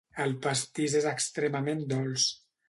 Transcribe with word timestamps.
El 0.23 0.31
pastís 0.45 0.95
és 1.01 1.05
extremament 1.11 1.85
dolç. 1.93 2.27